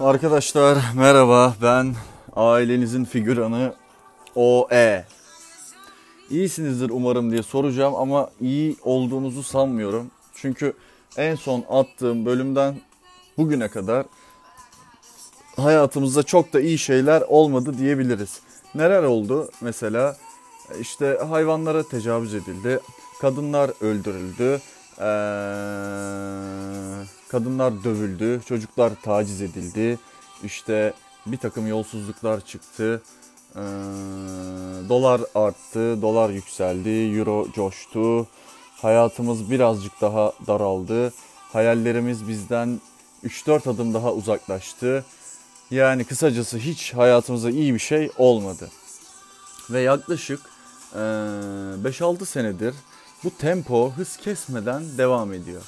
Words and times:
Arkadaşlar 0.00 0.78
merhaba 0.94 1.54
ben 1.62 1.94
ailenizin 2.36 3.04
figüranı 3.04 3.74
OE. 4.34 5.04
İyisinizdir 6.30 6.90
umarım 6.90 7.30
diye 7.30 7.42
soracağım 7.42 7.94
ama 7.94 8.30
iyi 8.40 8.76
olduğunuzu 8.82 9.42
sanmıyorum. 9.42 10.10
Çünkü 10.34 10.72
en 11.16 11.34
son 11.34 11.64
attığım 11.70 12.26
bölümden 12.26 12.80
bugüne 13.38 13.68
kadar 13.68 14.06
hayatımızda 15.56 16.22
çok 16.22 16.52
da 16.52 16.60
iyi 16.60 16.78
şeyler 16.78 17.20
olmadı 17.20 17.78
diyebiliriz. 17.78 18.40
Neler 18.74 19.02
oldu? 19.02 19.50
Mesela 19.60 20.16
işte 20.80 21.18
hayvanlara 21.30 21.82
tecavüz 21.82 22.34
edildi, 22.34 22.80
kadınlar 23.20 23.70
öldürüldü, 23.80 24.60
ee, 24.98 25.02
kadınlar 27.28 27.84
dövüldü, 27.84 28.40
çocuklar 28.48 28.92
taciz 29.02 29.42
edildi, 29.42 29.98
işte 30.44 30.92
bir 31.26 31.36
takım 31.36 31.66
yolsuzluklar 31.66 32.40
çıktı, 32.40 33.02
ee, 33.56 33.58
dolar 34.88 35.20
arttı, 35.34 36.02
dolar 36.02 36.30
yükseldi, 36.30 36.88
euro 36.88 37.46
coştu, 37.54 38.26
hayatımız 38.82 39.50
birazcık 39.50 40.00
daha 40.00 40.32
daraldı, 40.46 41.12
hayallerimiz 41.52 42.28
bizden 42.28 42.80
3-4 43.24 43.70
adım 43.70 43.94
daha 43.94 44.12
uzaklaştı. 44.12 45.04
Yani 45.70 46.04
kısacası 46.04 46.58
hiç 46.58 46.94
hayatımızda 46.94 47.50
iyi 47.50 47.74
bir 47.74 47.78
şey 47.78 48.10
olmadı. 48.18 48.70
Ve 49.70 49.80
yaklaşık 49.80 50.40
5-6 50.94 52.26
senedir 52.26 52.74
bu 53.24 53.30
tempo 53.30 53.92
hız 53.96 54.16
kesmeden 54.16 54.98
devam 54.98 55.32
ediyor. 55.32 55.62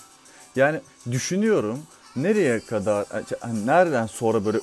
Yani 0.57 0.81
düşünüyorum 1.11 1.83
nereye 2.17 2.61
kadar, 2.61 3.07
hani 3.41 3.67
nereden 3.67 4.07
sonra 4.07 4.45
böyle 4.45 4.59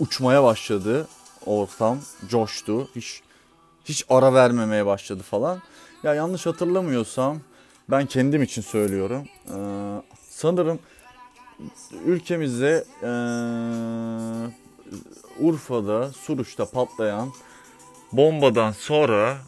uçmaya 0.00 0.42
başladı 0.44 1.08
ortam, 1.46 1.98
coştu. 2.28 2.88
Hiç 2.96 3.22
hiç 3.84 4.04
ara 4.08 4.34
vermemeye 4.34 4.86
başladı 4.86 5.22
falan. 5.22 5.62
Ya 6.02 6.14
yanlış 6.14 6.46
hatırlamıyorsam 6.46 7.38
ben 7.90 8.06
kendim 8.06 8.42
için 8.42 8.62
söylüyorum. 8.62 9.28
Ee, 9.48 10.02
sanırım 10.30 10.78
ülkemizde 12.04 12.84
e, 13.02 13.10
Urfa'da, 15.40 16.12
Suruç'ta 16.12 16.64
patlayan 16.66 17.32
bombadan 18.12 18.72
sonra 18.72 19.38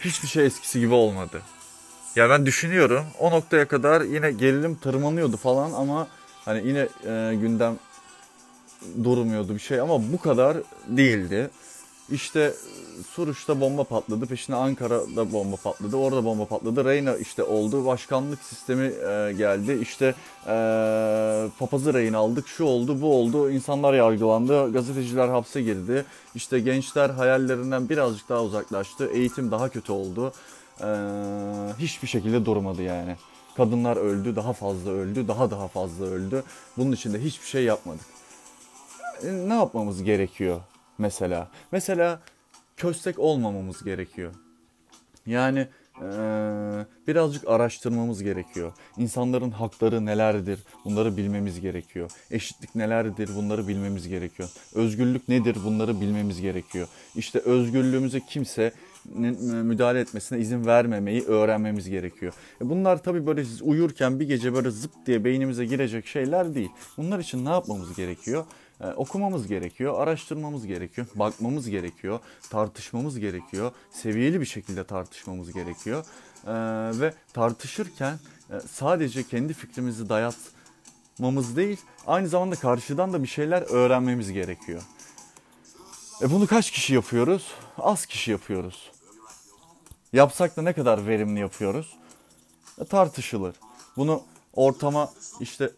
hiçbir 0.00 0.28
şey 0.28 0.46
eskisi 0.46 0.80
gibi 0.80 0.94
olmadı. 0.94 1.42
Ya 2.16 2.30
ben 2.30 2.46
düşünüyorum 2.46 3.04
o 3.18 3.30
noktaya 3.30 3.68
kadar 3.68 4.00
yine 4.00 4.32
gerilim 4.32 4.74
tırmanıyordu 4.74 5.36
falan 5.36 5.72
ama 5.72 6.08
hani 6.44 6.68
yine 6.68 6.88
e, 7.06 7.34
gündem 7.34 7.78
durmuyordu 9.04 9.54
bir 9.54 9.60
şey 9.60 9.80
ama 9.80 10.12
bu 10.12 10.20
kadar 10.20 10.56
değildi. 10.88 11.50
İşte 12.10 12.54
Suruç'ta 13.10 13.60
bomba 13.60 13.84
patladı. 13.84 14.26
Peşine 14.26 14.56
Ankara'da 14.56 15.32
bomba 15.32 15.56
patladı. 15.56 15.96
Orada 15.96 16.24
bomba 16.24 16.44
patladı. 16.44 16.84
Reyna 16.84 17.16
işte 17.16 17.42
oldu. 17.42 17.86
Başkanlık 17.86 18.42
sistemi 18.42 18.84
e, 18.84 19.32
geldi. 19.32 19.78
İşte 19.82 20.14
e, 20.46 20.54
papazı 21.58 21.94
rehin 21.94 22.12
aldık. 22.12 22.48
Şu 22.48 22.64
oldu, 22.64 23.00
bu 23.00 23.14
oldu. 23.14 23.50
İnsanlar 23.50 23.94
yargılandı. 23.94 24.72
Gazeteciler 24.72 25.28
hapse 25.28 25.62
girdi. 25.62 26.04
İşte 26.34 26.60
gençler 26.60 27.10
hayallerinden 27.10 27.88
birazcık 27.88 28.28
daha 28.28 28.42
uzaklaştı. 28.42 29.10
Eğitim 29.14 29.50
daha 29.50 29.68
kötü 29.68 29.92
oldu. 29.92 30.32
E, 30.80 30.86
hiçbir 31.78 32.08
şekilde 32.08 32.44
durmadı 32.44 32.82
yani. 32.82 33.16
Kadınlar 33.56 33.96
öldü, 33.96 34.36
daha 34.36 34.52
fazla 34.52 34.90
öldü, 34.90 35.28
daha 35.28 35.50
daha 35.50 35.68
fazla 35.68 36.04
öldü. 36.04 36.42
Bunun 36.76 36.92
için 36.92 37.14
de 37.14 37.22
hiçbir 37.22 37.46
şey 37.46 37.64
yapmadık. 37.64 38.06
E, 39.22 39.48
ne 39.48 39.54
yapmamız 39.54 40.02
gerekiyor? 40.02 40.60
Mesela. 40.98 41.50
Mesela 41.72 42.20
köstek 42.76 43.18
olmamamız 43.18 43.84
gerekiyor. 43.84 44.34
Yani 45.26 45.68
ee, 46.02 46.86
birazcık 47.08 47.48
araştırmamız 47.48 48.22
gerekiyor. 48.22 48.72
İnsanların 48.98 49.50
hakları 49.50 50.06
nelerdir 50.06 50.58
bunları 50.84 51.16
bilmemiz 51.16 51.60
gerekiyor. 51.60 52.10
Eşitlik 52.30 52.74
nelerdir 52.74 53.30
bunları 53.36 53.68
bilmemiz 53.68 54.08
gerekiyor. 54.08 54.48
Özgürlük 54.74 55.28
nedir 55.28 55.56
bunları 55.64 56.00
bilmemiz 56.00 56.40
gerekiyor. 56.40 56.88
İşte 57.16 57.38
özgürlüğümüze 57.38 58.20
kimse 58.20 58.72
müdahale 59.62 60.00
etmesine 60.00 60.38
izin 60.38 60.66
vermemeyi 60.66 61.22
öğrenmemiz 61.22 61.90
gerekiyor. 61.90 62.32
E, 62.60 62.68
bunlar 62.68 63.02
tabii 63.02 63.26
böyle 63.26 63.44
uyurken 63.62 64.20
bir 64.20 64.28
gece 64.28 64.54
böyle 64.54 64.70
zıp 64.70 64.90
diye 65.06 65.24
beynimize 65.24 65.66
girecek 65.66 66.06
şeyler 66.06 66.54
değil. 66.54 66.70
Bunlar 66.96 67.18
için 67.18 67.44
ne 67.44 67.50
yapmamız 67.50 67.96
gerekiyor? 67.96 68.44
Ee, 68.80 68.86
okumamız 68.86 69.46
gerekiyor, 69.46 70.00
araştırmamız 70.00 70.66
gerekiyor, 70.66 71.06
bakmamız 71.14 71.68
gerekiyor, 71.70 72.20
tartışmamız 72.50 73.18
gerekiyor, 73.18 73.72
seviyeli 73.90 74.40
bir 74.40 74.46
şekilde 74.46 74.84
tartışmamız 74.84 75.52
gerekiyor. 75.52 76.04
Ee, 76.46 77.00
ve 77.00 77.14
tartışırken 77.32 78.18
e, 78.50 78.60
sadece 78.60 79.22
kendi 79.22 79.54
fikrimizi 79.54 80.08
dayatmamız 80.08 81.56
değil, 81.56 81.80
aynı 82.06 82.28
zamanda 82.28 82.56
karşıdan 82.56 83.12
da 83.12 83.22
bir 83.22 83.28
şeyler 83.28 83.62
öğrenmemiz 83.62 84.32
gerekiyor. 84.32 84.82
E 86.22 86.30
bunu 86.30 86.46
kaç 86.46 86.70
kişi 86.70 86.94
yapıyoruz? 86.94 87.46
Az 87.78 88.06
kişi 88.06 88.30
yapıyoruz. 88.30 88.90
Yapsak 90.12 90.56
da 90.56 90.62
ne 90.62 90.72
kadar 90.72 91.06
verimli 91.06 91.40
yapıyoruz? 91.40 91.96
E 92.80 92.84
tartışılır. 92.84 93.56
Bunu 93.96 94.22
ortama 94.52 95.10
işte 95.40 95.70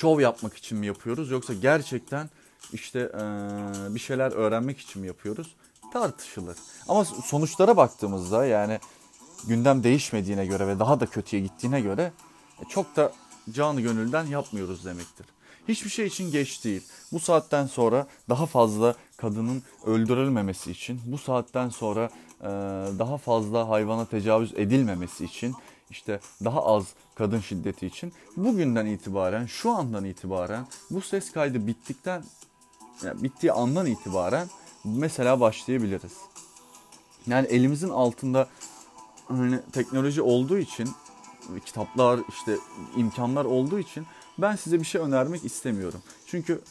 şov 0.00 0.20
yapmak 0.20 0.56
için 0.56 0.78
mi 0.78 0.86
yapıyoruz 0.86 1.30
yoksa 1.30 1.54
gerçekten 1.54 2.30
işte 2.72 2.98
e, 2.98 3.20
bir 3.94 4.00
şeyler 4.00 4.32
öğrenmek 4.32 4.78
için 4.78 5.02
mi 5.02 5.08
yapıyoruz 5.08 5.54
tartışılır. 5.92 6.56
Ama 6.88 7.04
sonuçlara 7.04 7.76
baktığımızda 7.76 8.46
yani 8.46 8.78
gündem 9.46 9.82
değişmediğine 9.82 10.46
göre 10.46 10.66
ve 10.66 10.78
daha 10.78 11.00
da 11.00 11.06
kötüye 11.06 11.42
gittiğine 11.42 11.80
göre 11.80 12.12
e, 12.60 12.68
çok 12.68 12.96
da 12.96 13.12
canı 13.50 13.80
gönülden 13.80 14.26
yapmıyoruz 14.26 14.84
demektir. 14.84 15.26
Hiçbir 15.68 15.90
şey 15.90 16.06
için 16.06 16.32
geç 16.32 16.64
değil. 16.64 16.82
Bu 17.12 17.20
saatten 17.20 17.66
sonra 17.66 18.06
daha 18.28 18.46
fazla 18.46 18.94
kadının 19.16 19.62
öldürülmemesi 19.86 20.70
için, 20.70 21.00
bu 21.06 21.18
saatten 21.18 21.68
sonra 21.68 22.10
e, 22.40 22.48
daha 22.98 23.18
fazla 23.18 23.68
hayvana 23.68 24.04
tecavüz 24.04 24.52
edilmemesi 24.56 25.24
için 25.24 25.54
işte 25.90 26.20
daha 26.44 26.66
az 26.66 26.84
kadın 27.14 27.40
şiddeti 27.40 27.86
için 27.86 28.12
bugünden 28.36 28.86
itibaren 28.86 29.46
şu 29.46 29.70
andan 29.70 30.04
itibaren 30.04 30.66
bu 30.90 31.00
ses 31.00 31.32
kaydı 31.32 31.66
bittikten 31.66 32.24
yani 33.04 33.22
bittiği 33.22 33.52
andan 33.52 33.86
itibaren 33.86 34.48
mesela 34.84 35.40
başlayabiliriz. 35.40 36.12
Yani 37.26 37.46
elimizin 37.46 37.88
altında 37.88 38.48
hani 39.28 39.60
teknoloji 39.72 40.22
olduğu 40.22 40.58
için 40.58 40.88
kitaplar 41.64 42.20
işte 42.28 42.56
imkanlar 42.96 43.44
olduğu 43.44 43.78
için 43.78 44.06
ben 44.38 44.56
size 44.56 44.80
bir 44.80 44.84
şey 44.84 45.00
önermek 45.00 45.44
istemiyorum. 45.44 46.02
Çünkü 46.26 46.62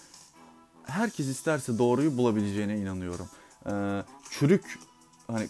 herkes 0.83 1.27
isterse 1.27 1.77
doğruyu 1.77 2.17
bulabileceğine 2.17 2.77
inanıyorum. 2.77 3.29
Ee, 3.65 4.03
çürük 4.29 4.79
hani 5.27 5.47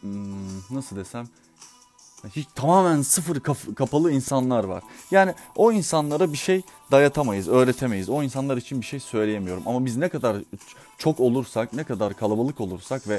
hmm, 0.00 0.60
nasıl 0.70 0.96
desem 0.96 1.28
hiç 2.36 2.46
tamamen 2.54 3.02
sıfır 3.02 3.40
kaf- 3.40 3.74
kapalı 3.74 4.12
insanlar 4.12 4.64
var. 4.64 4.82
Yani 5.10 5.34
o 5.56 5.72
insanlara 5.72 6.32
bir 6.32 6.38
şey 6.38 6.62
dayatamayız, 6.90 7.48
öğretemeyiz. 7.48 8.08
O 8.08 8.22
insanlar 8.22 8.56
için 8.56 8.80
bir 8.80 8.86
şey 8.86 9.00
söyleyemiyorum. 9.00 9.62
Ama 9.66 9.84
biz 9.84 9.96
ne 9.96 10.08
kadar 10.08 10.36
çok 10.98 11.20
olursak, 11.20 11.72
ne 11.72 11.84
kadar 11.84 12.14
kalabalık 12.14 12.60
olursak 12.60 13.08
ve 13.08 13.18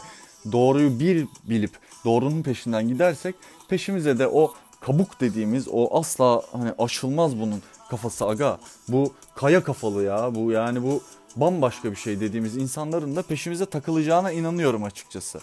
doğruyu 0.51 0.99
bir 0.99 1.27
bilip 1.43 1.71
doğrunun 2.05 2.41
peşinden 2.43 2.87
gidersek 2.87 3.35
peşimize 3.69 4.19
de 4.19 4.27
o 4.27 4.53
kabuk 4.81 5.21
dediğimiz 5.21 5.67
o 5.71 5.99
asla 5.99 6.41
hani 6.51 6.71
aşılmaz 6.79 7.39
bunun 7.39 7.61
kafası 7.89 8.25
aga. 8.25 8.59
Bu 8.87 9.13
kaya 9.35 9.63
kafalı 9.63 10.03
ya. 10.03 10.35
Bu 10.35 10.51
yani 10.51 10.83
bu 10.83 11.01
bambaşka 11.35 11.91
bir 11.91 11.95
şey 11.95 12.19
dediğimiz 12.19 12.57
insanların 12.57 13.15
da 13.15 13.21
peşimize 13.21 13.65
takılacağına 13.65 14.31
inanıyorum 14.31 14.83
açıkçası 14.83 15.39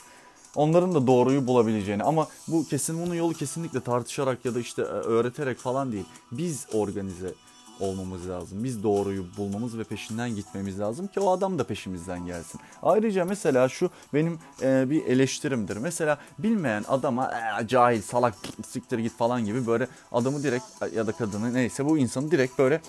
onların 0.56 0.94
da 0.94 1.06
doğruyu 1.06 1.47
bulabileceğini 1.47 2.03
ama 2.03 2.29
bu 2.49 2.64
kesin 2.64 3.06
bunun 3.06 3.14
yolu 3.14 3.32
kesinlikle 3.32 3.81
tartışarak 3.81 4.44
ya 4.44 4.55
da 4.55 4.61
işte 4.61 4.82
e, 4.82 4.85
öğreterek 4.85 5.58
falan 5.58 5.93
değil. 5.93 6.05
Biz 6.32 6.67
organize 6.73 7.35
olmamız 7.81 8.29
lazım. 8.29 8.64
Biz 8.64 8.82
doğruyu 8.82 9.25
bulmamız 9.37 9.79
ve 9.79 9.85
peşinden 9.85 10.35
gitmemiz 10.35 10.81
lazım 10.81 11.06
ki 11.06 11.20
o 11.20 11.31
adam 11.31 11.58
da 11.58 11.64
peşimizden 11.64 12.26
gelsin. 12.26 12.61
Ayrıca 12.82 13.25
mesela 13.25 13.69
şu 13.69 13.91
benim 14.14 14.38
e, 14.62 14.91
bir 14.91 15.05
eleştirimdir. 15.06 15.76
Mesela 15.76 16.19
bilmeyen 16.38 16.85
adama 16.88 17.32
e, 17.62 17.67
cahil, 17.69 18.03
salak, 18.03 18.35
siktir 18.67 18.99
git 18.99 19.12
falan 19.12 19.44
gibi 19.44 19.67
böyle 19.67 19.88
adamı 20.12 20.43
direkt 20.43 20.64
ya 20.94 21.06
da 21.06 21.12
kadını 21.12 21.55
neyse 21.55 21.85
bu 21.85 21.99
insanı 21.99 22.31
direkt 22.31 22.58
böyle 22.58 22.81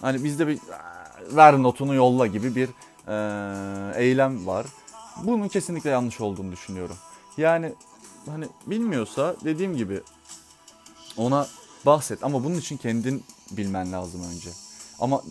hani 0.00 0.24
bizde 0.24 0.48
bir 0.48 0.58
ver 1.36 1.62
notunu 1.62 1.94
yolla 1.94 2.26
gibi 2.26 2.54
bir 2.54 2.68
e, 3.08 4.02
eylem 4.02 4.46
var. 4.46 4.66
Bunun 5.22 5.48
kesinlikle 5.48 5.90
yanlış 5.90 6.20
olduğunu 6.20 6.52
düşünüyorum. 6.52 6.96
Yani 7.36 7.74
hani 8.26 8.48
bilmiyorsa 8.66 9.36
dediğim 9.44 9.76
gibi 9.76 10.02
ona 11.16 11.46
bahset 11.86 12.24
ama 12.24 12.44
bunun 12.44 12.58
için 12.58 12.76
kendin 12.76 13.24
bilmen 13.50 13.92
lazım 13.92 14.24
önce. 14.24 14.50
Ama 15.00 15.22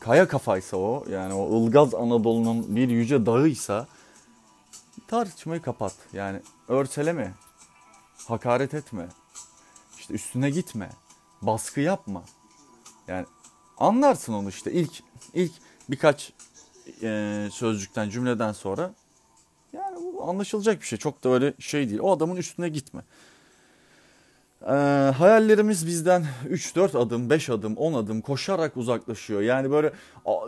kaya 0.00 0.28
kafaysa 0.28 0.76
o 0.76 1.04
yani 1.10 1.34
o 1.34 1.66
Ilgaz 1.66 1.94
Anadolu'nun 1.94 2.76
bir 2.76 2.88
yüce 2.88 3.26
dağıysa 3.26 3.86
tartışmayı 5.08 5.62
kapat. 5.62 5.94
Yani 6.12 6.40
örseleme, 6.68 7.34
hakaret 8.28 8.74
etme, 8.74 9.08
işte 9.98 10.14
üstüne 10.14 10.50
gitme, 10.50 10.90
baskı 11.42 11.80
yapma. 11.80 12.22
Yani 13.08 13.26
anlarsın 13.78 14.32
onu 14.32 14.48
işte 14.48 14.72
ilk 14.72 15.02
ilk 15.34 15.52
birkaç 15.90 16.32
e, 17.02 17.48
sözcükten 17.52 18.10
cümleden 18.10 18.52
sonra 18.52 18.94
yani 19.72 19.96
bu 19.96 20.28
anlaşılacak 20.28 20.80
bir 20.80 20.86
şey. 20.86 20.98
Çok 20.98 21.24
da 21.24 21.28
öyle 21.28 21.54
şey 21.58 21.88
değil. 21.88 22.00
O 22.00 22.12
adamın 22.12 22.36
üstüne 22.36 22.68
gitme. 22.68 23.02
Ee, 24.62 24.72
hayallerimiz 25.18 25.86
bizden 25.86 26.24
3-4 26.48 26.98
adım, 26.98 27.30
5 27.30 27.50
adım, 27.50 27.76
10 27.76 27.92
adım 27.92 28.20
koşarak 28.20 28.76
uzaklaşıyor. 28.76 29.40
Yani 29.40 29.70
böyle 29.70 29.92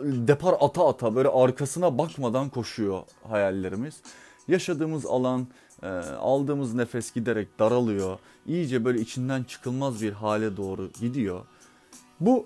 depar 0.03 0.55
ata 0.59 0.87
ata 0.87 1.15
böyle 1.15 1.29
arkasına 1.29 1.97
bakmadan 1.97 2.49
koşuyor 2.49 3.03
hayallerimiz. 3.29 3.95
Yaşadığımız 4.47 5.05
alan, 5.05 5.47
e, 5.83 5.87
aldığımız 6.19 6.73
nefes 6.73 7.13
giderek 7.13 7.59
daralıyor. 7.59 8.19
İyice 8.45 8.85
böyle 8.85 9.01
içinden 9.01 9.43
çıkılmaz 9.43 10.01
bir 10.01 10.11
hale 10.11 10.57
doğru 10.57 10.89
gidiyor. 11.01 11.45
Bu 12.19 12.45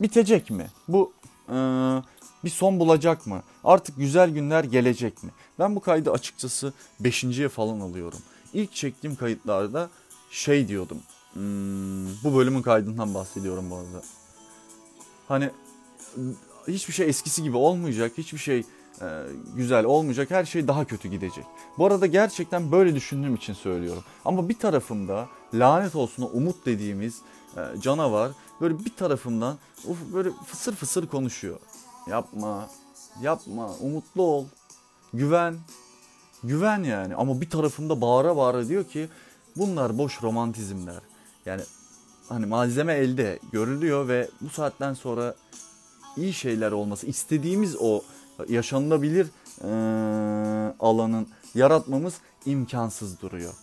bitecek 0.00 0.50
mi? 0.50 0.66
Bu 0.88 1.12
e, 1.48 1.56
bir 2.44 2.50
son 2.50 2.80
bulacak 2.80 3.26
mı? 3.26 3.42
Artık 3.64 3.96
güzel 3.96 4.30
günler 4.30 4.64
gelecek 4.64 5.22
mi? 5.22 5.30
Ben 5.58 5.76
bu 5.76 5.80
kaydı 5.80 6.12
açıkçası 6.12 6.72
5.ye 7.02 7.48
falan 7.48 7.80
alıyorum. 7.80 8.18
İlk 8.54 8.74
çektiğim 8.74 9.16
kayıtlarda 9.16 9.90
şey 10.30 10.68
diyordum. 10.68 10.98
Hmm, 11.32 12.06
bu 12.24 12.36
bölümün 12.36 12.62
kaydından 12.62 13.14
bahsediyorum 13.14 13.70
bu 13.70 13.76
arada. 13.76 14.02
Hani 15.28 15.50
hiçbir 16.68 16.92
şey 16.92 17.08
eskisi 17.08 17.42
gibi 17.42 17.56
olmayacak. 17.56 18.12
Hiçbir 18.18 18.38
şey 18.38 18.58
e, 19.00 19.06
güzel 19.56 19.84
olmayacak. 19.84 20.30
Her 20.30 20.44
şey 20.44 20.68
daha 20.68 20.84
kötü 20.84 21.08
gidecek. 21.08 21.44
Bu 21.78 21.86
arada 21.86 22.06
gerçekten 22.06 22.72
böyle 22.72 22.94
düşündüğüm 22.94 23.34
için 23.34 23.54
söylüyorum. 23.54 24.04
Ama 24.24 24.48
bir 24.48 24.58
tarafımda 24.58 25.28
lanet 25.54 25.94
olsun 25.94 26.30
umut 26.32 26.66
dediğimiz 26.66 27.20
e, 27.56 27.80
canavar 27.80 28.30
böyle 28.60 28.84
bir 28.84 28.96
tarafımdan 28.96 29.58
uf, 29.84 29.98
böyle 30.12 30.30
fısır 30.46 30.74
fısır 30.74 31.06
konuşuyor. 31.06 31.58
Yapma, 32.10 32.68
yapma, 33.22 33.74
umutlu 33.80 34.22
ol, 34.22 34.46
güven, 35.14 35.56
güven 36.44 36.82
yani. 36.82 37.14
Ama 37.14 37.40
bir 37.40 37.50
tarafımda 37.50 38.00
bağıra 38.00 38.36
bağıra 38.36 38.68
diyor 38.68 38.84
ki 38.84 39.08
bunlar 39.56 39.98
boş 39.98 40.22
romantizmler. 40.22 41.00
Yani 41.46 41.62
hani 42.28 42.46
malzeme 42.46 42.94
elde 42.94 43.38
görülüyor 43.52 44.08
ve 44.08 44.28
bu 44.40 44.50
saatten 44.50 44.94
sonra 44.94 45.34
iyi 46.16 46.32
şeyler 46.32 46.72
olması, 46.72 47.06
istediğimiz 47.06 47.76
o 47.80 48.02
yaşanılabilir 48.48 49.26
e, 49.64 49.70
alanın 50.80 51.28
yaratmamız 51.54 52.14
imkansız 52.46 53.20
duruyor. 53.20 53.54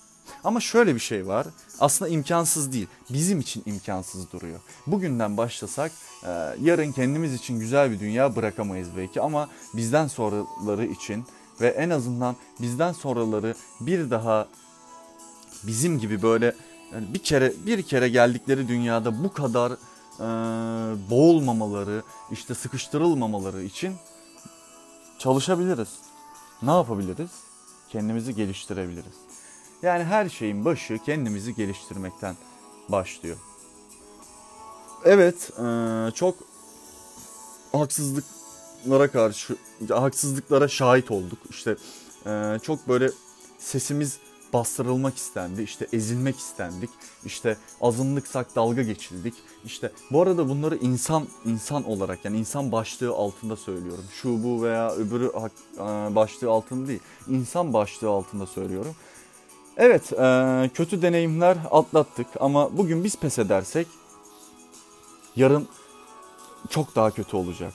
Ama 0.45 0.59
şöyle 0.59 0.95
bir 0.95 1.00
şey 1.00 1.27
var. 1.27 1.47
Aslında 1.80 2.12
imkansız 2.12 2.71
değil. 2.71 2.88
Bizim 3.09 3.39
için 3.39 3.63
imkansız 3.65 4.31
duruyor. 4.31 4.59
Bugünden 4.88 5.38
başlasak 5.38 5.92
e, 6.24 6.30
yarın 6.62 6.92
kendimiz 6.92 7.33
için 7.33 7.59
güzel 7.59 7.92
bir 7.92 8.00
dünya 8.00 8.36
bırakamayız 8.36 8.88
belki 8.97 9.21
ama 9.21 9.50
bizden 9.74 10.07
sonraları 10.07 10.86
için 10.86 11.25
ve 11.62 11.68
en 11.68 11.89
azından 11.89 12.36
bizden 12.62 12.94
sonraları 12.94 13.56
bir 13.80 14.09
daha 14.09 14.47
bizim 15.63 16.00
gibi 16.00 16.21
böyle 16.21 16.56
bir 16.94 17.19
kere 17.19 17.53
bir 17.65 17.81
kere 17.81 18.09
geldikleri 18.09 18.68
dünyada 18.68 19.24
bu 19.24 19.33
kadar 19.33 19.71
e, 19.71 20.25
boğulmamaları, 21.09 22.03
işte 22.31 22.56
sıkıştırılmamaları 22.56 23.63
için 23.63 23.95
çalışabiliriz. 25.19 25.89
Ne 26.62 26.71
yapabiliriz? 26.71 27.31
Kendimizi 27.89 28.36
geliştirebiliriz. 28.36 29.25
Yani 29.86 30.04
her 30.04 30.30
şeyin 30.30 30.66
başı 30.66 30.98
kendimizi 31.06 31.56
geliştirmekten 31.56 32.36
başlıyor. 32.90 33.38
Evet, 35.04 35.52
çok 36.16 36.36
haksızlıklara 37.72 39.12
karşı, 39.12 39.56
haksızlıklara 39.90 40.68
şahit 40.68 41.12
olduk. 41.12 41.40
İşte 41.50 41.76
çok 42.62 42.88
böyle 42.88 43.10
sesimiz 43.58 44.18
bastırılmak 44.54 45.18
istendi. 45.18 45.62
İşte 45.62 45.88
ezilmek 45.94 46.40
istendik. 46.40 46.90
İşte 47.26 47.58
azınlıksak 47.81 48.56
dalga 48.56 48.81
geçildik. 48.81 49.34
İşte 49.66 49.92
bu 50.12 50.22
arada 50.22 50.50
bunları 50.50 50.76
insan 50.76 51.28
insan 51.46 51.84
olarak 51.84 52.26
yani 52.26 52.38
insan 52.38 52.72
başlığı 52.72 53.12
altında 53.12 53.56
söylüyorum. 53.56 54.06
Şu 54.22 54.44
bu 54.44 54.64
veya 54.64 54.92
öbürü 54.92 55.31
başlığı 56.16 56.50
altında 56.50 56.88
değil. 56.88 57.02
İnsan 57.28 57.74
başlığı 57.74 58.10
altında 58.10 58.46
söylüyorum. 58.46 58.96
Evet, 59.77 60.13
e, 60.13 60.69
kötü 60.74 61.01
deneyimler 61.01 61.57
atlattık 61.72 62.27
ama 62.39 62.77
bugün 62.77 63.04
biz 63.04 63.16
pes 63.16 63.39
edersek 63.39 63.88
yarın 65.36 65.68
çok 66.69 66.95
daha 66.95 67.12
kötü 67.12 67.38
olacak. 67.38 67.74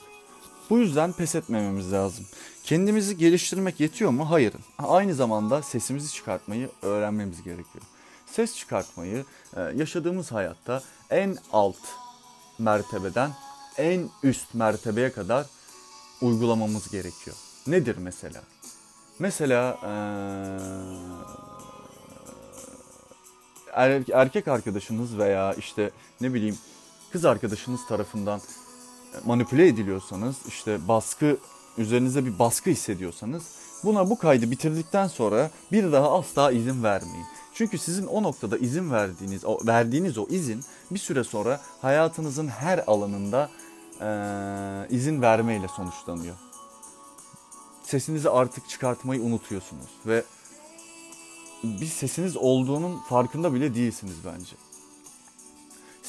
Bu 0.71 0.79
yüzden 0.79 1.13
pes 1.13 1.35
etmememiz 1.35 1.93
lazım. 1.93 2.27
Kendimizi 2.65 3.17
geliştirmek 3.17 3.81
yetiyor 3.81 4.11
mu? 4.11 4.31
Hayır. 4.31 4.53
Aynı 4.79 5.15
zamanda 5.15 5.63
sesimizi 5.63 6.13
çıkartmayı 6.13 6.71
öğrenmemiz 6.83 7.43
gerekiyor. 7.43 7.85
Ses 8.27 8.57
çıkartmayı 8.57 9.25
e, 9.57 9.61
yaşadığımız 9.61 10.33
hayatta 10.33 10.83
en 11.11 11.37
alt 11.53 11.77
mertebeden 12.59 13.31
en 13.79 14.09
üst 14.23 14.55
mertebeye 14.55 15.13
kadar 15.13 15.47
uygulamamız 16.23 16.91
gerekiyor. 16.91 17.37
Nedir 17.67 17.97
mesela? 17.97 18.43
Mesela 19.19 19.79
ee, 19.85 21.50
erkek 24.13 24.49
arkadaşınız 24.49 25.19
veya 25.19 25.55
işte 25.55 25.91
ne 26.21 26.35
bileyim 26.35 26.59
kız 27.13 27.25
arkadaşınız 27.25 27.81
tarafından 27.89 28.41
manipüle 29.25 29.67
ediliyorsanız, 29.67 30.37
işte 30.49 30.89
baskı 30.89 31.37
üzerinize 31.79 32.27
bir 32.27 32.39
baskı 32.39 32.71
hissediyorsanız 32.71 33.43
buna 33.85 34.11
bu 34.11 34.19
kaydı 34.19 34.51
bitirdikten 34.51 35.07
sonra 35.07 35.51
bir 35.73 35.93
daha 35.93 36.19
asla 36.19 36.53
izin 36.53 36.83
vermeyin. 36.83 37.27
Çünkü 37.55 37.79
sizin 37.79 38.07
o 38.07 38.23
noktada 38.23 38.59
izin 38.59 38.91
verdiğiniz, 38.91 39.45
o, 39.45 39.59
verdiğiniz 39.67 40.19
o 40.19 40.27
izin 40.29 40.65
bir 40.91 40.99
süre 40.99 41.25
sonra 41.25 41.61
hayatınızın 41.83 42.49
her 42.49 42.85
alanında 42.87 43.51
e, 44.01 44.09
izin 44.91 45.23
vermeyle 45.23 45.69
sonuçlanıyor. 45.69 46.37
Sesinizi 47.83 48.31
artık 48.31 48.69
çıkartmayı 48.69 49.23
unutuyorsunuz 49.23 49.91
ve 50.07 50.25
bir 51.63 51.87
sesiniz 51.87 52.37
olduğunun 52.37 52.99
farkında 52.99 53.55
bile 53.55 53.75
değilsiniz 53.75 54.17
bence 54.25 54.57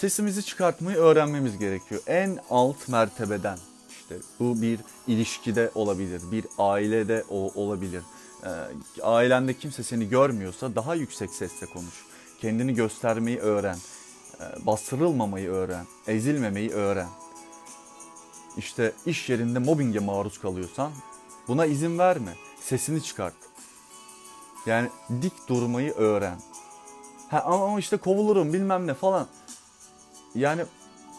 sesimizi 0.02 0.44
çıkartmayı 0.46 0.98
öğrenmemiz 0.98 1.58
gerekiyor. 1.58 2.02
En 2.08 2.40
alt 2.50 2.88
mertebeden. 2.88 3.58
İşte 3.90 4.16
bu 4.40 4.62
bir 4.62 4.80
ilişkide 5.08 5.72
olabilir, 5.76 6.22
bir 6.32 6.46
ailede 6.58 7.24
olabilir. 7.30 8.02
Ee, 8.44 8.50
ailende 9.04 9.54
kimse 9.54 9.84
seni 9.84 10.10
görmüyorsa 10.10 10.76
daha 10.76 10.96
yüksek 10.96 11.30
sesle 11.30 11.68
konuş. 11.68 12.06
Kendini 12.42 12.74
göstermeyi 12.74 13.40
öğren. 13.40 13.78
Ee, 14.40 14.66
bastırılmamayı 14.66 15.50
öğren. 15.50 15.86
Ezilmemeyi 16.08 16.72
öğren. 16.72 17.10
İşte 18.58 18.94
iş 19.06 19.30
yerinde 19.30 19.60
mobbinge 19.60 20.00
maruz 20.00 20.38
kalıyorsan 20.38 20.92
buna 21.48 21.66
izin 21.66 22.00
verme. 22.00 22.34
Sesini 22.62 23.04
çıkart. 23.04 23.51
Yani 24.66 24.90
dik 25.22 25.34
durmayı 25.48 25.94
öğren. 25.94 26.38
Ha, 27.30 27.44
ama 27.46 27.80
işte 27.80 27.98
kovulurum 27.98 28.54
bilmem 28.54 28.88
ne 28.88 28.94
falan. 28.94 29.28
Yani 30.36 30.62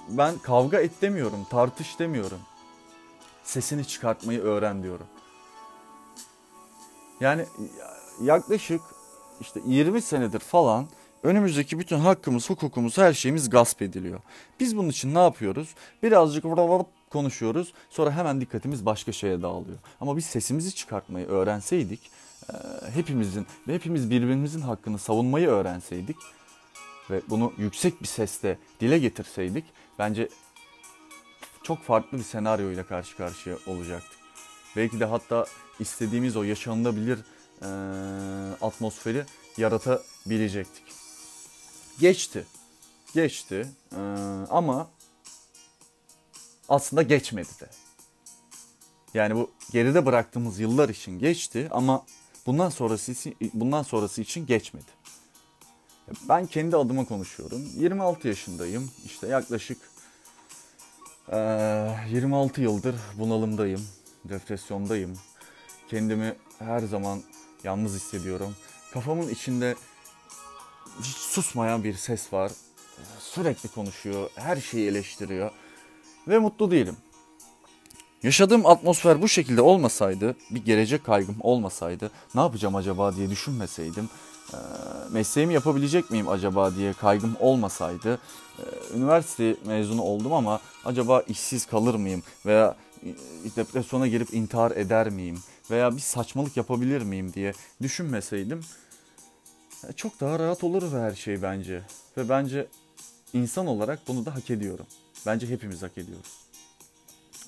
ben 0.08 0.38
kavga 0.38 0.80
et 0.80 1.02
demiyorum, 1.02 1.46
tartış 1.50 1.98
demiyorum. 1.98 2.38
Sesini 3.44 3.84
çıkartmayı 3.84 4.40
öğren 4.40 4.82
diyorum. 4.82 5.06
Yani 7.20 7.46
yaklaşık 8.22 8.80
işte 9.40 9.60
20 9.66 10.02
senedir 10.02 10.38
falan 10.38 10.86
önümüzdeki 11.22 11.78
bütün 11.78 11.98
hakkımız, 11.98 12.50
hukukumuz, 12.50 12.98
her 12.98 13.12
şeyimiz 13.12 13.50
gasp 13.50 13.82
ediliyor. 13.82 14.20
Biz 14.60 14.76
bunun 14.76 14.88
için 14.88 15.14
ne 15.14 15.18
yapıyoruz? 15.18 15.74
Birazcık 16.02 16.44
konuşuyoruz. 17.10 17.72
Sonra 17.90 18.12
hemen 18.12 18.40
dikkatimiz 18.40 18.86
başka 18.86 19.12
şeye 19.12 19.42
dağılıyor. 19.42 19.78
Ama 20.00 20.16
biz 20.16 20.26
sesimizi 20.26 20.74
çıkartmayı 20.74 21.26
öğrenseydik, 21.26 22.10
hepimizin 22.94 23.46
ve 23.68 23.74
hepimiz 23.74 24.10
birbirimizin 24.10 24.60
hakkını 24.60 24.98
savunmayı 24.98 25.48
öğrenseydik 25.48 26.16
ve 27.10 27.22
bunu 27.28 27.52
yüksek 27.58 28.02
bir 28.02 28.06
sesle 28.06 28.58
dile 28.80 28.98
getirseydik 28.98 29.64
bence 29.98 30.28
çok 31.62 31.82
farklı 31.82 32.18
bir 32.18 32.22
senaryo 32.22 32.70
ile 32.70 32.86
karşı 32.86 33.16
karşıya 33.16 33.56
olacaktık. 33.66 34.18
Belki 34.76 35.00
de 35.00 35.04
hatta 35.04 35.46
istediğimiz 35.80 36.36
o 36.36 36.42
yaşanılabilir 36.42 37.18
e, 37.62 37.66
atmosferi 38.60 39.24
yaratabilecektik. 39.58 40.84
Geçti. 42.00 42.46
Geçti. 43.14 43.68
E, 43.92 44.00
ama 44.50 44.90
aslında 46.68 47.02
geçmedi 47.02 47.48
de. 47.60 47.70
Yani 49.14 49.34
bu 49.34 49.50
geride 49.72 50.06
bıraktığımız 50.06 50.60
yıllar 50.60 50.88
için 50.88 51.18
geçti 51.18 51.68
ama 51.70 52.06
bundan 52.46 52.68
sonrası 52.68 53.12
bundan 53.54 53.82
sonrası 53.82 54.22
için 54.22 54.46
geçmedi. 54.46 54.90
Ben 56.28 56.46
kendi 56.46 56.76
adıma 56.76 57.04
konuşuyorum. 57.04 57.62
26 57.76 58.28
yaşındayım. 58.28 58.90
İşte 59.04 59.26
yaklaşık 59.26 59.78
e, 61.32 61.36
26 62.10 62.60
yıldır 62.60 62.94
bunalımdayım, 63.18 63.86
depresyondayım. 64.24 65.18
Kendimi 65.88 66.36
her 66.58 66.80
zaman 66.80 67.22
yalnız 67.64 67.94
hissediyorum. 67.94 68.56
Kafamın 68.92 69.28
içinde 69.28 69.74
hiç 71.00 71.16
susmayan 71.16 71.84
bir 71.84 71.94
ses 71.94 72.32
var. 72.32 72.52
Sürekli 73.18 73.68
konuşuyor, 73.68 74.30
her 74.34 74.56
şeyi 74.56 74.88
eleştiriyor 74.88 75.50
ve 76.28 76.38
mutlu 76.38 76.70
değilim. 76.70 76.96
Yaşadığım 78.22 78.66
atmosfer 78.66 79.22
bu 79.22 79.28
şekilde 79.28 79.62
olmasaydı, 79.62 80.36
bir 80.50 80.64
gelecek 80.64 81.04
kaygım 81.04 81.36
olmasaydı, 81.40 82.10
ne 82.34 82.40
yapacağım 82.40 82.76
acaba 82.76 83.16
diye 83.16 83.30
düşünmeseydim, 83.30 84.08
mesleğimi 85.10 85.54
yapabilecek 85.54 86.10
miyim 86.10 86.28
acaba 86.28 86.74
diye 86.74 86.92
kaygım 86.92 87.36
olmasaydı, 87.40 88.18
üniversite 88.94 89.56
mezunu 89.66 90.02
oldum 90.02 90.32
ama 90.32 90.60
acaba 90.84 91.20
işsiz 91.20 91.66
kalır 91.66 91.94
mıyım 91.94 92.22
veya 92.46 92.76
depresyona 93.56 94.06
girip 94.06 94.34
intihar 94.34 94.70
eder 94.70 95.10
miyim 95.10 95.38
veya 95.70 95.96
bir 95.96 96.00
saçmalık 96.00 96.56
yapabilir 96.56 97.02
miyim 97.02 97.32
diye 97.32 97.52
düşünmeseydim 97.82 98.60
çok 99.96 100.20
daha 100.20 100.38
rahat 100.38 100.64
olur 100.64 100.92
her 100.92 101.14
şey 101.14 101.42
bence. 101.42 101.82
Ve 102.16 102.28
bence 102.28 102.66
insan 103.32 103.66
olarak 103.66 104.08
bunu 104.08 104.26
da 104.26 104.34
hak 104.34 104.50
ediyorum. 104.50 104.86
Bence 105.26 105.46
hepimiz 105.46 105.82
hak 105.82 105.98
ediyoruz. 105.98 106.41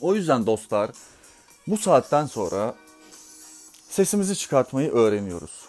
O 0.01 0.15
yüzden 0.15 0.47
dostlar 0.47 0.91
bu 1.67 1.77
saatten 1.77 2.27
sonra 2.27 2.75
sesimizi 3.89 4.37
çıkartmayı 4.37 4.91
öğreniyoruz. 4.93 5.65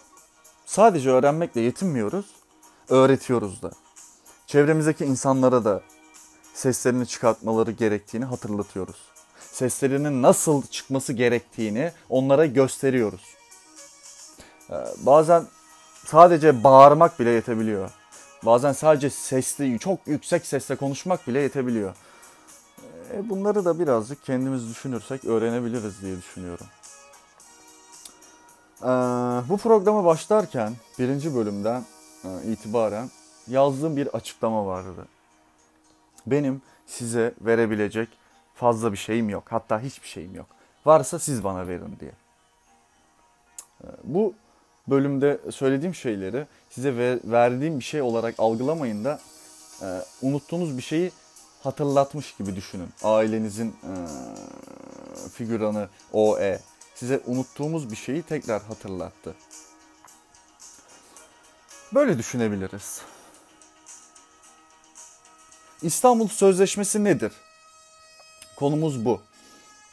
Sadece 0.65 1.10
öğrenmekle 1.10 1.62
yetinmiyoruz, 1.62 2.25
öğretiyoruz 2.89 3.62
da. 3.62 3.72
Çevremizdeki 4.48 5.05
insanlara 5.05 5.65
da 5.65 5.82
seslerini 6.53 7.08
çıkartmaları 7.08 7.72
gerektiğini 7.72 8.25
hatırlatıyoruz. 8.25 8.98
Seslerinin 9.51 10.22
nasıl 10.22 10.62
çıkması 10.62 11.13
gerektiğini 11.13 11.91
onlara 12.10 12.46
gösteriyoruz. 12.46 13.22
Ee, 14.70 14.74
bazen 14.98 15.44
sadece 16.05 16.63
bağırmak 16.63 17.20
bile 17.20 17.29
yetebiliyor. 17.29 17.91
Bazen 18.44 18.74
sadece 18.74 19.10
sesli, 19.10 19.79
çok 19.79 20.08
yüksek 20.08 20.46
sesle 20.46 20.75
konuşmak 20.75 21.27
bile 21.27 21.39
yetebiliyor. 21.39 21.96
E 23.15 23.29
bunları 23.29 23.65
da 23.65 23.79
birazcık 23.79 24.25
kendimiz 24.25 24.69
düşünürsek 24.69 25.25
öğrenebiliriz 25.25 26.01
diye 26.01 26.17
düşünüyorum. 26.17 26.65
Ee, 28.81 28.88
bu 29.50 29.57
programa 29.57 30.05
başlarken 30.05 30.74
birinci 31.00 31.36
bölümden 31.36 31.84
e, 32.24 32.29
itibaren 32.51 33.10
yazdığım 33.48 33.98
bir 33.98 34.07
açıklama 34.07 34.65
vardı. 34.65 35.07
Benim 36.27 36.62
size 36.88 37.34
verebilecek 37.41 38.10
fazla 38.55 38.91
bir 38.91 38.98
şeyim 38.98 39.29
yok. 39.29 39.43
Hatta 39.50 39.79
hiçbir 39.79 40.07
şeyim 40.07 40.36
yok. 40.36 40.48
Varsa 40.86 41.19
siz 41.19 41.43
bana 41.43 41.67
verin 41.67 41.98
diye. 42.00 42.12
Ee, 43.84 43.88
bu 44.03 44.34
bölümde 44.88 45.39
söylediğim 45.51 45.95
şeyleri 45.95 46.45
size 46.69 46.98
ver, 46.98 47.19
verdiğim 47.24 47.79
bir 47.79 47.84
şey 47.84 48.01
olarak 48.01 48.36
algılamayın 48.38 49.05
da 49.05 49.19
e, 49.81 49.86
unuttuğunuz 50.22 50.77
bir 50.77 50.84
şeyi 50.84 51.12
hatırlatmış 51.65 52.36
gibi 52.36 52.55
düşünün. 52.55 52.89
Ailenizin 53.03 53.69
e, 53.69 53.93
figüranı 55.29 55.89
OE 56.13 56.60
size 56.95 57.22
unuttuğumuz 57.25 57.91
bir 57.91 57.95
şeyi 57.95 58.24
tekrar 58.24 58.63
hatırlattı. 58.63 59.36
Böyle 61.93 62.17
düşünebiliriz. 62.17 63.01
İstanbul 65.81 66.27
Sözleşmesi 66.27 67.03
nedir? 67.03 67.31
Konumuz 68.55 69.05
bu. 69.05 69.22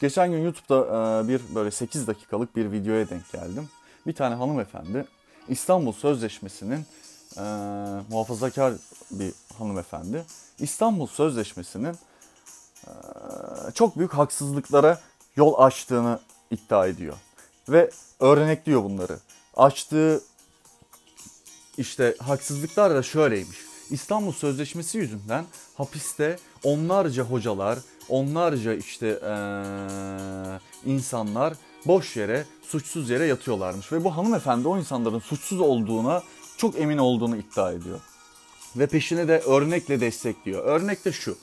Geçen 0.01 0.31
gün 0.31 0.43
YouTube'da 0.43 1.27
bir 1.27 1.41
böyle 1.55 1.71
8 1.71 2.07
dakikalık 2.07 2.55
bir 2.55 2.71
videoya 2.71 3.09
denk 3.09 3.31
geldim. 3.31 3.69
Bir 4.07 4.13
tane 4.13 4.35
hanımefendi 4.35 5.05
İstanbul 5.49 5.91
Sözleşmesi'nin 5.91 6.85
e, 7.37 7.43
muhafazakar 8.09 8.73
bir 9.11 9.33
hanımefendi 9.57 10.25
İstanbul 10.59 11.07
Sözleşmesi'nin 11.07 11.95
e, 12.87 12.91
çok 13.73 13.97
büyük 13.97 14.13
haksızlıklara 14.13 15.01
yol 15.35 15.53
açtığını 15.57 16.19
iddia 16.51 16.87
ediyor. 16.87 17.15
Ve 17.69 17.89
örnekliyor 18.19 18.83
bunları. 18.83 19.19
Açtığı 19.55 20.21
işte 21.77 22.15
haksızlıklar 22.19 22.95
da 22.95 23.03
şöyleymiş. 23.03 23.57
İstanbul 23.89 24.31
Sözleşmesi 24.31 24.97
yüzünden 24.97 25.45
hapiste 25.75 26.37
onlarca 26.63 27.23
hocalar, 27.23 27.79
onlarca 28.09 28.73
işte 28.73 29.07
ee, 29.07 30.89
insanlar 30.91 31.53
boş 31.85 32.17
yere, 32.17 32.45
suçsuz 32.61 33.09
yere 33.09 33.25
yatıyorlarmış. 33.25 33.91
Ve 33.91 34.03
bu 34.03 34.17
hanımefendi 34.17 34.67
o 34.67 34.77
insanların 34.77 35.19
suçsuz 35.19 35.61
olduğuna 35.61 36.23
çok 36.63 36.79
emin 36.79 36.97
olduğunu 36.97 37.37
iddia 37.37 37.71
ediyor. 37.71 37.99
Ve 38.75 38.87
peşine 38.87 39.27
de 39.27 39.39
örnekle 39.39 40.01
destekliyor. 40.01 40.63
Örnek 40.65 41.05
de 41.05 41.11
şu. 41.11 41.37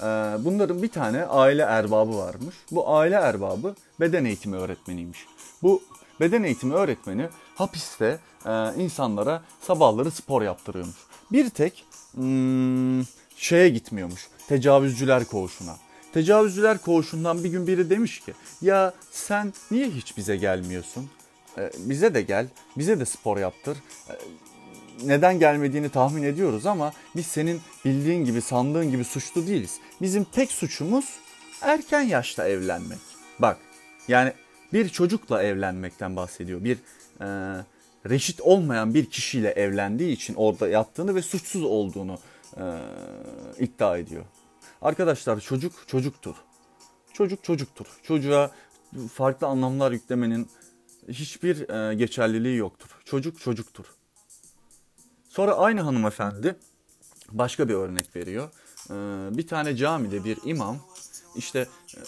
Ee, 0.00 0.04
bunların 0.38 0.82
bir 0.82 0.88
tane 0.88 1.24
aile 1.24 1.62
erbabı 1.62 2.16
varmış. 2.16 2.54
Bu 2.70 2.94
aile 2.94 3.14
erbabı 3.14 3.74
beden 4.00 4.24
eğitimi 4.24 4.56
öğretmeniymiş. 4.56 5.26
Bu 5.62 5.82
beden 6.20 6.42
eğitimi 6.42 6.74
öğretmeni 6.74 7.28
hapiste 7.54 8.18
e, 8.46 8.50
insanlara 8.76 9.42
sabahları 9.60 10.10
spor 10.10 10.42
yaptırıyormuş. 10.42 10.96
Bir 11.32 11.50
tek 11.50 11.84
hmm, 12.14 13.02
şeye 13.36 13.68
gitmiyormuş. 13.68 14.28
Tecavüzcüler 14.48 15.24
koğuşuna. 15.24 15.76
Tecavüzcüler 16.12 16.78
koğuşundan 16.78 17.44
bir 17.44 17.48
gün 17.48 17.66
biri 17.66 17.90
demiş 17.90 18.20
ki 18.20 18.34
ya 18.62 18.94
sen 19.10 19.52
niye 19.70 19.90
hiç 19.90 20.16
bize 20.16 20.36
gelmiyorsun? 20.36 21.10
Ee, 21.58 21.70
bize 21.78 22.14
de 22.14 22.22
gel, 22.22 22.46
bize 22.78 23.00
de 23.00 23.04
spor 23.04 23.38
yaptır. 23.38 23.78
Neden 25.04 25.38
gelmediğini 25.38 25.88
tahmin 25.88 26.22
ediyoruz 26.22 26.66
ama 26.66 26.92
biz 27.16 27.26
senin 27.26 27.60
bildiğin 27.84 28.24
gibi 28.24 28.40
sandığın 28.40 28.90
gibi 28.90 29.04
suçlu 29.04 29.46
değiliz. 29.46 29.78
Bizim 30.02 30.24
tek 30.24 30.52
suçumuz 30.52 31.04
erken 31.62 32.00
yaşta 32.00 32.48
evlenmek. 32.48 32.98
Bak 33.38 33.58
yani 34.08 34.32
bir 34.72 34.88
çocukla 34.88 35.42
evlenmekten 35.42 36.16
bahsediyor. 36.16 36.64
Bir 36.64 36.78
e, 37.20 37.26
reşit 38.08 38.40
olmayan 38.40 38.94
bir 38.94 39.06
kişiyle 39.06 39.50
evlendiği 39.50 40.12
için 40.12 40.34
orada 40.34 40.68
yattığını 40.68 41.14
ve 41.14 41.22
suçsuz 41.22 41.62
olduğunu 41.62 42.18
e, 42.56 42.64
iddia 43.58 43.98
ediyor. 43.98 44.24
Arkadaşlar 44.82 45.40
çocuk 45.40 45.88
çocuktur. 45.88 46.34
Çocuk 47.12 47.44
çocuktur. 47.44 47.86
Çocuğa 48.02 48.50
farklı 49.12 49.46
anlamlar 49.46 49.92
yüklemenin 49.92 50.48
hiçbir 51.08 51.68
e, 51.68 51.94
geçerliliği 51.94 52.56
yoktur. 52.56 52.88
Çocuk 53.04 53.40
çocuktur. 53.40 53.86
Sonra 55.40 55.54
aynı 55.54 55.80
hanımefendi 55.80 56.56
başka 57.30 57.68
bir 57.68 57.74
örnek 57.74 58.16
veriyor. 58.16 58.48
Ee, 58.90 58.94
bir 59.38 59.46
tane 59.46 59.76
camide 59.76 60.24
bir 60.24 60.38
imam 60.44 60.78
işte 61.36 61.66
e, 61.96 62.00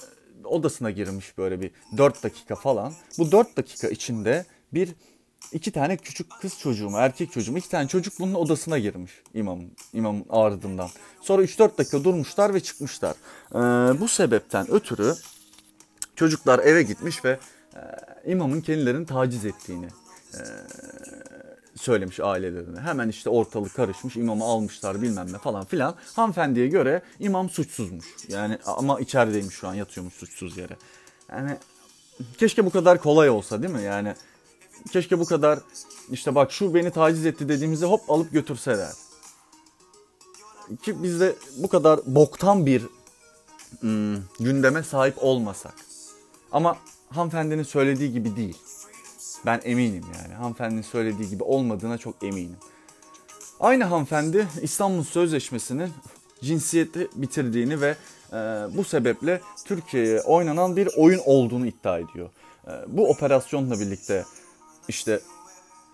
odasına 0.46 0.90
girmiş 0.90 1.38
böyle 1.38 1.60
bir 1.60 1.70
4 1.96 2.22
dakika 2.22 2.54
falan. 2.54 2.92
Bu 3.18 3.32
4 3.32 3.56
dakika 3.56 3.88
içinde 3.88 4.46
bir 4.74 4.94
iki 5.52 5.72
tane 5.72 5.96
küçük 5.96 6.26
kız 6.40 6.58
çocuğu 6.58 6.90
mu 6.90 6.98
erkek 6.98 7.32
çocuğu 7.32 7.52
mu 7.52 7.58
iki 7.58 7.68
tane 7.68 7.88
çocuk 7.88 8.14
bunun 8.18 8.34
odasına 8.34 8.78
girmiş 8.78 9.12
imam 9.34 9.60
imamın 9.92 10.26
ardından. 10.30 10.88
Sonra 11.20 11.42
3-4 11.42 11.78
dakika 11.78 12.04
durmuşlar 12.04 12.54
ve 12.54 12.60
çıkmışlar. 12.60 13.16
Ee, 13.54 13.58
bu 14.00 14.08
sebepten 14.08 14.70
ötürü 14.70 15.14
çocuklar 16.16 16.58
eve 16.58 16.82
gitmiş 16.82 17.24
ve 17.24 17.38
e, 17.74 17.80
imamın 18.30 18.60
kendilerini 18.60 19.06
taciz 19.06 19.44
ettiğini 19.44 19.88
e, 20.34 20.40
söylemiş 21.76 22.20
ailelerine. 22.20 22.80
Hemen 22.80 23.08
işte 23.08 23.30
ortalık 23.30 23.74
karışmış, 23.74 24.16
imamı 24.16 24.44
almışlar 24.44 25.02
bilmem 25.02 25.32
ne 25.32 25.38
falan 25.38 25.64
filan. 25.64 25.94
Hanımefendiye 26.16 26.66
göre 26.68 27.02
imam 27.18 27.50
suçsuzmuş. 27.50 28.06
Yani 28.28 28.58
ama 28.66 29.00
içerideymiş 29.00 29.54
şu 29.54 29.68
an 29.68 29.74
yatıyormuş 29.74 30.14
suçsuz 30.14 30.56
yere. 30.56 30.76
Yani 31.30 31.56
keşke 32.38 32.66
bu 32.66 32.70
kadar 32.70 33.02
kolay 33.02 33.30
olsa 33.30 33.62
değil 33.62 33.74
mi? 33.74 33.82
Yani 33.82 34.14
keşke 34.92 35.18
bu 35.18 35.24
kadar 35.24 35.58
işte 36.10 36.34
bak 36.34 36.52
şu 36.52 36.74
beni 36.74 36.90
taciz 36.90 37.26
etti 37.26 37.48
dediğimizde 37.48 37.86
hop 37.86 38.10
alıp 38.10 38.32
götürseler. 38.32 38.92
Ki 40.82 41.02
biz 41.02 41.20
de 41.20 41.36
bu 41.56 41.68
kadar 41.68 42.00
boktan 42.06 42.66
bir 42.66 42.82
hmm, 43.80 44.16
gündeme 44.40 44.82
sahip 44.82 45.14
olmasak. 45.20 45.74
Ama 46.52 46.76
hanımefendinin 47.10 47.62
söylediği 47.62 48.12
gibi 48.12 48.36
değil. 48.36 48.58
Ben 49.46 49.60
eminim 49.64 50.04
yani. 50.22 50.34
Hanımefendinin 50.34 50.82
söylediği 50.82 51.28
gibi 51.28 51.42
olmadığına 51.42 51.98
çok 51.98 52.22
eminim. 52.22 52.56
Aynı 53.60 53.84
hanımefendi 53.84 54.48
İstanbul 54.62 55.04
Sözleşmesi'nin 55.04 55.90
cinsiyeti 56.42 57.08
bitirdiğini 57.14 57.80
ve 57.80 57.96
e, 58.32 58.36
bu 58.76 58.84
sebeple 58.84 59.40
Türkiye'ye 59.64 60.20
oynanan 60.20 60.76
bir 60.76 60.88
oyun 60.96 61.20
olduğunu 61.24 61.66
iddia 61.66 61.98
ediyor. 61.98 62.30
E, 62.66 62.70
bu 62.86 63.10
operasyonla 63.10 63.80
birlikte 63.80 64.24
işte 64.88 65.20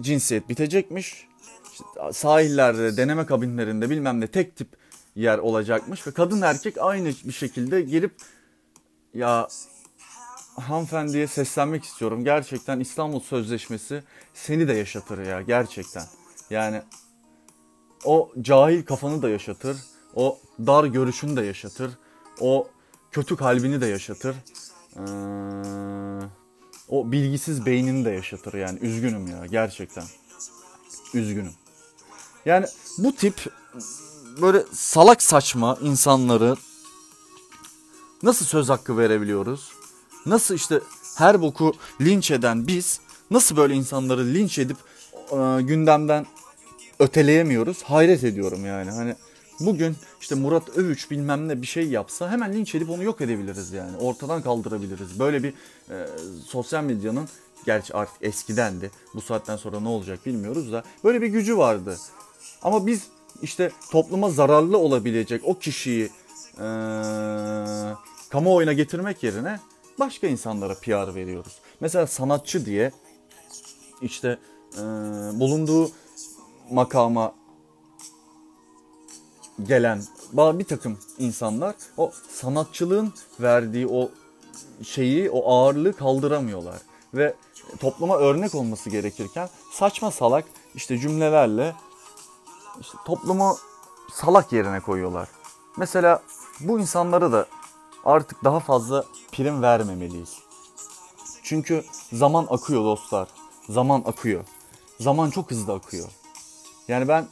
cinsiyet 0.03 0.49
bitecekmiş. 0.49 1.29
İşte 1.73 1.85
sahillerde, 2.13 2.97
deneme 2.97 3.27
kabinlerinde 3.27 3.91
bilmem 3.91 4.21
ne 4.21 4.27
tek 4.27 4.57
tip 4.57 4.69
yer 5.17 5.39
olacakmış 5.39 6.07
ve 6.07 6.11
kadın 6.11 6.43
erkek 6.43 6.79
aynı 6.81 7.09
bir 7.25 7.33
şekilde 7.33 7.81
gelip 7.81 8.13
ya 9.15 9.49
hanımefendiye 10.59 11.27
seslenmek 11.27 11.85
istiyorum. 11.85 12.25
Gerçekten 12.25 12.81
İstanbul 12.81 13.21
Sözleşmesi 13.21 14.03
seni 14.35 14.69
de 14.69 14.73
yaşatır 14.73 15.27
ya 15.27 15.43
gerçekten. 15.43 16.05
Yani 16.51 16.83
o 18.05 18.33
cahil 18.41 18.85
kafanı 18.85 19.23
da 19.23 19.29
yaşatır. 19.29 19.77
O 20.15 20.39
dar 20.67 20.85
görüşünü 20.85 21.37
de 21.37 21.43
yaşatır. 21.43 21.91
O 22.41 22.69
kötü 23.11 23.37
kalbini 23.37 23.81
de 23.81 23.87
yaşatır. 23.87 24.37
Ee, 24.97 25.01
o 26.89 27.13
bilgisiz 27.13 27.67
beynini 27.67 28.05
de 28.05 28.11
yaşatır 28.11 28.55
yani. 28.55 28.79
Üzgünüm 28.79 29.27
ya 29.27 29.47
gerçekten. 29.47 30.05
Üzgünüm. 31.15 31.53
Yani 32.45 32.67
bu 32.99 33.17
tip 33.17 33.47
böyle 34.41 34.65
salak 34.73 35.23
saçma 35.23 35.79
insanları 35.83 36.57
nasıl 38.23 38.45
söz 38.47 38.69
hakkı 38.69 38.99
verebiliyoruz? 38.99 39.78
Nasıl 40.29 40.55
işte 40.55 40.81
her 41.17 41.43
boku 41.43 41.73
linç 42.01 42.31
eden 42.31 42.67
biz 42.67 43.01
nasıl 43.31 43.57
böyle 43.57 43.75
insanları 43.75 44.25
linç 44.25 44.59
edip 44.59 44.77
e, 45.33 45.63
gündemden 45.63 46.27
öteleyemiyoruz? 46.99 47.83
Hayret 47.83 48.25
ediyorum 48.25 48.67
yani. 48.67 48.91
Hani 48.91 49.15
bugün 49.61 49.97
işte 50.21 50.35
Murat 50.35 50.69
Övüç 50.69 51.11
bilmem 51.11 51.49
ne 51.49 51.63
bir 51.63 51.67
şey 51.67 51.89
yapsa 51.89 52.31
hemen 52.31 52.53
linç 52.53 52.75
edip 52.75 52.91
onu 52.91 53.03
yok 53.03 53.21
edebiliriz 53.21 53.73
yani. 53.73 53.97
Ortadan 53.97 54.43
kaldırabiliriz. 54.43 55.19
Böyle 55.19 55.43
bir 55.43 55.55
e, 55.91 56.07
sosyal 56.47 56.85
medyanın 56.85 57.29
gerçi 57.67 57.95
artık 57.95 58.17
eskidendi. 58.23 58.91
Bu 59.15 59.21
saatten 59.21 59.57
sonra 59.57 59.81
ne 59.81 59.89
olacak 59.89 60.27
bilmiyoruz 60.27 60.73
da 60.73 60.83
böyle 61.05 61.23
bir 61.23 61.27
gücü 61.27 61.59
vardı. 61.59 61.99
Ama 62.63 62.87
biz 62.87 63.03
işte 63.43 63.71
topluma 63.91 64.31
zararlı 64.31 64.79
olabilecek 64.79 65.43
o 65.45 65.59
kişiyi 65.59 66.11
e, 66.55 66.67
kamuoyuna 68.31 68.73
getirmek 68.73 69.23
yerine 69.23 69.61
başka 69.99 70.27
insanlara 70.27 70.75
PR 70.75 71.15
veriyoruz. 71.15 71.59
Mesela 71.81 72.07
sanatçı 72.07 72.67
diye 72.67 72.93
işte 74.01 74.39
e, 74.75 74.79
bulunduğu 75.41 75.91
makama 76.71 77.35
gelen 79.63 80.03
bir 80.33 80.65
takım 80.65 80.99
insanlar 81.19 81.75
o 81.97 82.13
sanatçılığın 82.31 83.13
verdiği 83.41 83.87
o 83.87 84.11
şeyi, 84.83 85.31
o 85.31 85.53
ağırlığı 85.53 85.93
kaldıramıyorlar. 85.93 86.79
Ve 87.15 87.35
topluma 87.81 88.17
örnek 88.17 88.55
olması 88.55 88.91
gerekirken 88.91 89.49
saçma 89.73 90.11
salak 90.11 90.45
işte 90.75 90.99
cümlelerle 90.99 91.75
işte 92.81 92.99
toplumu 93.07 93.57
salak 94.13 94.53
yerine 94.53 94.81
koyuyorlar. 94.81 95.29
Mesela 95.77 96.23
bu 96.61 96.81
insanlara 96.81 97.33
da 97.33 97.47
artık 98.05 98.45
daha 98.45 98.61
fazla 98.61 99.05
prim 99.33 99.63
vermemeliyiz. 99.63 100.39
Çünkü 101.43 101.85
zaman 102.13 102.47
akıyor 102.51 102.85
dostlar. 102.85 103.29
Zaman 103.69 104.03
akıyor. 104.07 104.45
Zaman 105.01 105.31
çok 105.31 105.51
hızlı 105.51 105.73
akıyor. 105.73 106.09
Yani 106.89 107.09
ben 107.09 107.27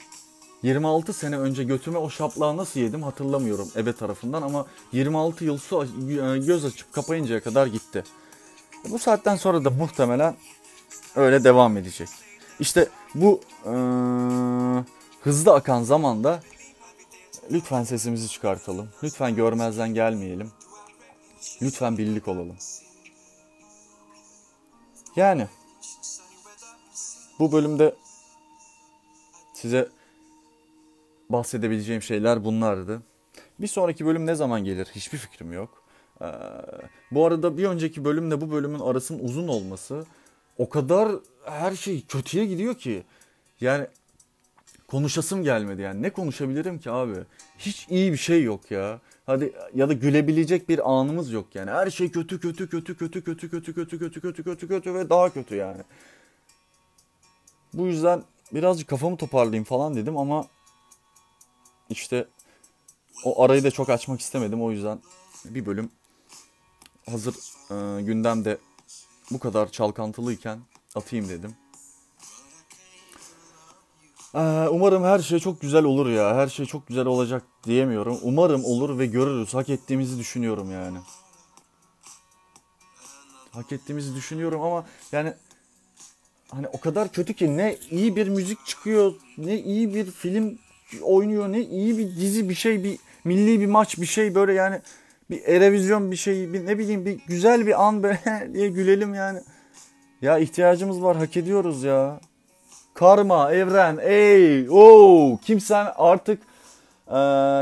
26 0.62 1.12
sene 1.12 1.38
önce 1.38 1.64
götüme 1.64 1.98
o 1.98 2.10
şaplağı 2.10 2.56
nasıl 2.56 2.80
yedim 2.80 3.02
hatırlamıyorum 3.02 3.68
ebe 3.76 3.92
tarafından 3.92 4.42
ama 4.42 4.66
26 4.92 5.44
yıl 5.44 5.58
su 5.58 5.86
göz 6.46 6.64
açıp 6.64 6.92
kapayıncaya 6.92 7.40
kadar 7.40 7.66
gitti. 7.66 8.04
Bu 8.88 8.98
saatten 8.98 9.36
sonra 9.36 9.64
da 9.64 9.70
muhtemelen 9.70 10.36
öyle 11.16 11.44
devam 11.44 11.76
edecek. 11.76 12.08
İşte 12.60 12.88
bu 13.14 13.40
ee, 13.66 13.70
hızlı 15.20 15.54
akan 15.54 15.82
zamanda 15.82 16.40
lütfen 17.50 17.84
sesimizi 17.84 18.28
çıkartalım. 18.28 18.88
Lütfen 19.02 19.36
görmezden 19.36 19.94
gelmeyelim. 19.94 20.50
Lütfen 21.62 21.98
birlik 21.98 22.28
olalım. 22.28 22.56
Yani 25.16 25.46
bu 27.38 27.52
bölümde 27.52 27.94
size 29.52 29.88
bahsedebileceğim 31.30 32.02
şeyler 32.02 32.44
bunlardı. 32.44 33.02
Bir 33.60 33.66
sonraki 33.66 34.06
bölüm 34.06 34.26
ne 34.26 34.34
zaman 34.34 34.64
gelir 34.64 34.88
hiçbir 34.94 35.18
fikrim 35.18 35.52
yok. 35.52 35.82
Ee, 36.22 36.26
bu 37.10 37.26
arada 37.26 37.58
bir 37.58 37.64
önceki 37.64 38.04
bölümle 38.04 38.40
bu 38.40 38.50
bölümün 38.50 38.80
arasının 38.80 39.24
uzun 39.24 39.48
olması 39.48 40.06
o 40.58 40.68
kadar 40.68 41.12
her 41.44 41.76
şey 41.76 42.06
kötüye 42.06 42.46
gidiyor 42.46 42.74
ki. 42.74 43.04
Yani 43.60 43.86
konuşasım 44.88 45.42
gelmedi 45.42 45.82
yani. 45.82 46.02
Ne 46.02 46.10
konuşabilirim 46.10 46.78
ki 46.78 46.90
abi? 46.90 47.14
Hiç 47.58 47.86
iyi 47.90 48.12
bir 48.12 48.16
şey 48.16 48.42
yok 48.42 48.70
ya. 48.70 49.00
Hadi 49.26 49.52
ya 49.74 49.88
da 49.88 49.92
gülebilecek 49.92 50.68
bir 50.68 50.90
anımız 50.90 51.32
yok 51.32 51.54
yani. 51.54 51.70
Her 51.70 51.90
şey 51.90 52.10
kötü 52.10 52.40
kötü 52.40 52.68
kötü 52.70 52.96
kötü 52.96 53.24
kötü 53.24 53.50
kötü 53.50 53.74
kötü 53.74 53.98
kötü 53.98 54.20
kötü 54.20 54.44
kötü 54.44 54.68
kötü 54.68 54.94
ve 54.94 55.10
daha 55.10 55.30
kötü 55.32 55.54
yani. 55.54 55.82
Bu 57.74 57.86
yüzden 57.86 58.22
birazcık 58.52 58.88
kafamı 58.88 59.16
toparlayayım 59.16 59.64
falan 59.64 59.96
dedim 59.96 60.16
ama 60.16 60.46
işte 61.90 62.28
o 63.24 63.42
arayı 63.42 63.64
da 63.64 63.70
çok 63.70 63.90
açmak 63.90 64.20
istemedim. 64.20 64.62
O 64.62 64.70
yüzden 64.70 64.98
bir 65.44 65.66
bölüm 65.66 65.90
hazır 67.10 67.34
e, 67.70 68.02
gündemde 68.02 68.58
bu 69.30 69.38
kadar 69.38 69.72
çalkantılıyken 69.72 70.58
atayım 70.94 71.28
dedim. 71.28 71.54
Ee, 74.36 74.68
umarım 74.68 75.04
her 75.04 75.18
şey 75.18 75.38
çok 75.38 75.60
güzel 75.60 75.84
olur 75.84 76.10
ya. 76.10 76.36
Her 76.36 76.48
şey 76.48 76.66
çok 76.66 76.86
güzel 76.86 77.06
olacak 77.06 77.42
diyemiyorum. 77.64 78.18
Umarım 78.22 78.64
olur 78.64 78.98
ve 78.98 79.06
görürüz. 79.06 79.54
Hak 79.54 79.68
ettiğimizi 79.68 80.18
düşünüyorum 80.18 80.70
yani. 80.72 80.98
Hak 83.50 83.72
ettiğimizi 83.72 84.14
düşünüyorum 84.14 84.62
ama 84.62 84.84
yani 85.12 85.32
hani 86.48 86.68
o 86.68 86.80
kadar 86.80 87.12
kötü 87.12 87.34
ki 87.34 87.56
ne 87.56 87.76
iyi 87.90 88.16
bir 88.16 88.28
müzik 88.28 88.66
çıkıyor, 88.66 89.14
ne 89.38 89.58
iyi 89.58 89.94
bir 89.94 90.10
film 90.10 90.58
oynuyor, 91.02 91.52
ne 91.52 91.60
iyi 91.60 91.98
bir 91.98 92.16
dizi 92.16 92.48
bir 92.48 92.54
şey, 92.54 92.84
bir 92.84 92.98
milli 93.24 93.60
bir 93.60 93.66
maç 93.66 93.98
bir 93.98 94.06
şey 94.06 94.34
böyle 94.34 94.52
yani 94.52 94.80
bir 95.30 95.44
Erevizyon 95.44 96.10
bir 96.10 96.16
şey, 96.16 96.52
bir 96.52 96.66
ne 96.66 96.78
bileyim 96.78 97.04
bir 97.04 97.18
güzel 97.26 97.66
bir 97.66 97.86
an 97.86 98.02
böyle 98.02 98.50
diye 98.54 98.68
gülelim 98.68 99.14
yani. 99.14 99.40
Ya 100.22 100.38
ihtiyacımız 100.38 101.02
var, 101.02 101.16
hak 101.16 101.36
ediyoruz 101.36 101.82
ya. 101.82 102.20
Karma, 102.96 103.52
evren, 103.52 103.98
ey, 104.02 104.66
o 104.70 105.38
kimsen 105.44 105.92
artık 105.96 106.42
e, 107.08 107.18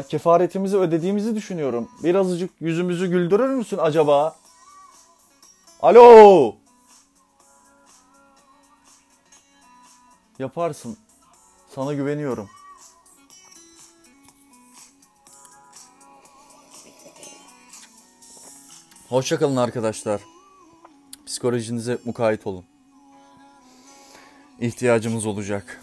kefaretimizi 0.09 0.77
ödediğimizi 0.77 1.35
düşünüyorum. 1.35 1.91
Birazcık 2.03 2.51
yüzümüzü 2.61 3.07
güldürür 3.07 3.49
müsün 3.49 3.79
acaba? 3.79 4.37
Alo. 5.83 6.55
Yaparsın. 10.39 10.97
Sana 11.75 11.93
güveniyorum. 11.95 12.49
Hoşçakalın 19.09 19.57
arkadaşlar. 19.57 20.21
Psikolojinize 21.27 21.99
mukayyet 22.05 22.47
olun. 22.47 22.65
İhtiyacımız 24.61 25.27
olacak. 25.27 25.81